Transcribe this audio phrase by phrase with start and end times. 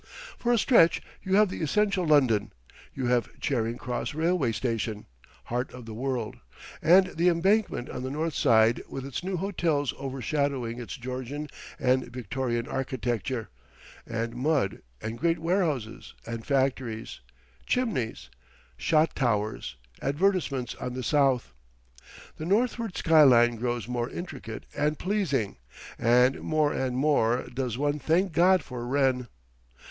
[0.39, 2.53] For a stretch you have the essential London;
[2.95, 5.05] you have Charing Cross railway station,
[5.43, 6.37] heart of the world,
[6.81, 12.05] and the Embankment on the north side with its new hotels overshadowing its Georgian and
[12.07, 13.49] Victorian architecture,
[14.07, 17.19] and mud and great warehouses and factories,
[17.67, 18.29] chimneys,
[18.77, 21.53] shot towers, advertisements on the south.
[22.37, 25.57] The northward skyline grows more intricate and pleasing,
[25.99, 29.27] and more and more does one thank God for Wren.